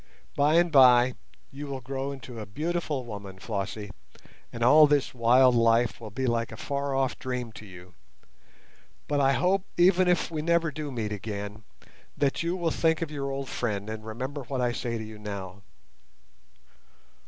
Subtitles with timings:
[0.35, 1.13] By and by
[1.51, 3.91] you will grow into a beautiful woman, Flossie,
[4.51, 7.93] and all this wild life will be like a far off dream to you;
[9.07, 11.65] but I hope, even if we never do meet again,
[12.17, 15.19] that you will think of your old friend and remember what I say to you
[15.19, 15.61] now.